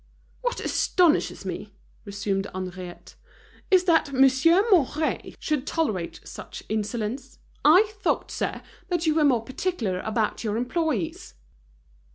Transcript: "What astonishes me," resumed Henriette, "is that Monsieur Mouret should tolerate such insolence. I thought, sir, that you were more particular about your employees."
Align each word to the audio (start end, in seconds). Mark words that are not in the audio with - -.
"What 0.41 0.59
astonishes 0.59 1.45
me," 1.45 1.75
resumed 2.05 2.47
Henriette, 2.55 3.13
"is 3.69 3.83
that 3.83 4.11
Monsieur 4.11 4.67
Mouret 4.71 5.35
should 5.37 5.67
tolerate 5.67 6.21
such 6.23 6.63
insolence. 6.69 7.37
I 7.63 7.83
thought, 7.99 8.31
sir, 8.31 8.63
that 8.89 9.05
you 9.05 9.13
were 9.13 9.23
more 9.23 9.43
particular 9.43 9.99
about 9.99 10.43
your 10.43 10.57
employees." 10.57 11.35